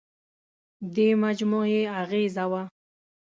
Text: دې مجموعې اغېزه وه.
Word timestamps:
دې 0.93 1.07
مجموعې 1.23 1.81
اغېزه 2.01 2.45
وه. 2.51 2.61